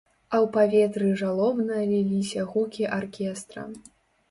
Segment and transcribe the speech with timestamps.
[0.35, 3.71] А ў паветры жалобна ліліся гукі аркестра.